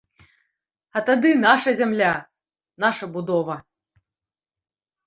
[0.95, 2.11] А тады наша зямля,
[2.87, 3.61] наша будова!